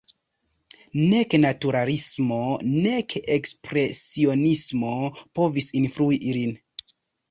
Nek 1.11 1.35
naturalismo 1.43 2.41
nek 2.71 3.17
ekspresionismo 3.39 4.99
povis 5.41 5.73
influi 5.87 6.25
lin. 6.43 6.63